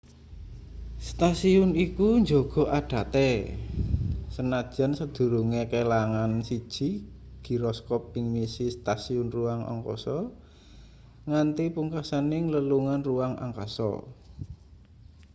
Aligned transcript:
stasiun 1.07 1.71
iku 1.85 2.07
njaga 2.23 2.63
adate 2.79 3.29
sanajan 4.35 4.91
sadurunge 4.99 5.61
kelangan 5.71 6.31
siji 6.47 6.89
giroskop 7.45 8.03
ing 8.17 8.25
misi 8.33 8.65
stasiun 8.77 9.27
ruang 9.35 9.61
angkasa 9.73 10.17
nganti 11.29 11.65
pungkasaning 11.75 12.43
lelungan 12.53 13.01
ruang 13.09 13.33
angkasa 13.45 13.89